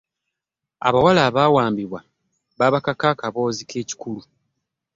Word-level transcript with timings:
Abawala 0.87 1.21
abaawambibwa 1.29 1.99
baabakaka 2.57 3.05
akaboozi 3.13 3.63
k'ekikulu. 3.69 4.21